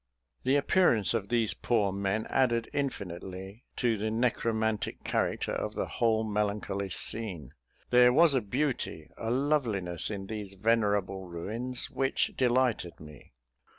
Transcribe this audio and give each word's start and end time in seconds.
The 0.45 0.55
appearance 0.55 1.13
of 1.13 1.29
these 1.29 1.53
poor 1.53 1.91
men 1.91 2.25
added 2.25 2.71
infinitely 2.73 3.65
to 3.75 3.97
the 3.97 4.09
necromantic 4.09 5.03
character 5.03 5.51
of 5.51 5.75
the 5.75 5.85
whole 5.85 6.23
melancholy 6.23 6.89
scene. 6.89 7.53
There 7.91 8.11
was 8.11 8.33
a 8.33 8.41
beauty, 8.41 9.11
a 9.15 9.29
loveliness, 9.29 10.09
in 10.09 10.25
these 10.25 10.55
venerable 10.55 11.27
ruins, 11.27 11.91
which 11.91 12.33
delighted 12.35 12.99
me. 12.99 13.33